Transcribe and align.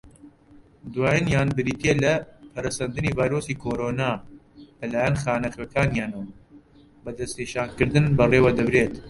دوایینیان 0.93 1.49
بریتییە 1.57 1.93
لە، 2.03 2.13
پەرەسەندنی 2.53 3.15
ڤایرۆسی 3.17 3.59
کۆڕۆنا 3.63 4.09
لەلایەن 4.79 5.15
خانەخوێنەکانییەوە 5.23 6.21
بە 7.03 7.11
دەستنیشانکردن 7.17 8.05
بەڕێوەدەبردێت. 8.17 8.93